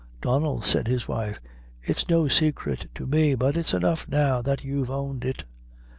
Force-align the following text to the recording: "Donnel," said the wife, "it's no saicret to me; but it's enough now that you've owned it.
"Donnel," 0.19 0.63
said 0.63 0.85
the 0.85 0.99
wife, 1.07 1.39
"it's 1.83 2.09
no 2.09 2.23
saicret 2.27 2.87
to 2.95 3.05
me; 3.05 3.35
but 3.35 3.55
it's 3.55 3.75
enough 3.75 4.07
now 4.07 4.41
that 4.41 4.63
you've 4.63 4.89
owned 4.89 5.23
it. 5.23 5.43